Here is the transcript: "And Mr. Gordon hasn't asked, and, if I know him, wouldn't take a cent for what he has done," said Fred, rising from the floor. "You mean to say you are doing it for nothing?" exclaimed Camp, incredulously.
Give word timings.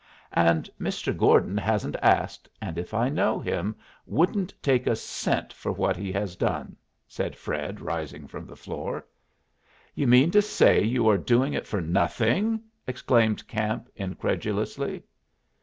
"And 0.33 0.67
Mr. 0.79 1.15
Gordon 1.15 1.57
hasn't 1.57 1.95
asked, 2.01 2.49
and, 2.59 2.79
if 2.79 2.91
I 2.91 3.07
know 3.07 3.39
him, 3.39 3.75
wouldn't 4.07 4.51
take 4.63 4.87
a 4.87 4.95
cent 4.95 5.53
for 5.53 5.71
what 5.71 5.95
he 5.95 6.11
has 6.11 6.35
done," 6.35 6.75
said 7.07 7.35
Fred, 7.35 7.79
rising 7.79 8.25
from 8.27 8.47
the 8.47 8.55
floor. 8.55 9.05
"You 9.93 10.07
mean 10.07 10.31
to 10.31 10.41
say 10.41 10.83
you 10.83 11.07
are 11.07 11.19
doing 11.19 11.53
it 11.53 11.67
for 11.67 11.81
nothing?" 11.81 12.61
exclaimed 12.87 13.47
Camp, 13.47 13.89
incredulously. 13.95 15.03